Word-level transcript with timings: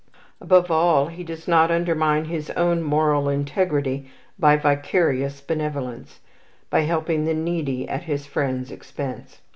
Above 0.41 0.71
all, 0.71 1.05
he 1.09 1.23
does 1.23 1.47
not 1.47 1.69
undermine 1.69 2.25
his 2.25 2.49
own 2.57 2.81
moral 2.81 3.29
integrity 3.29 4.09
by 4.39 4.55
vicarious 4.57 5.41
benevolence, 5.41 6.21
by 6.71 6.79
helping 6.79 7.25
the 7.25 7.35
needy 7.35 7.87
at 7.87 8.01
his 8.01 8.25
friend's 8.25 8.71
expense. 8.71 9.41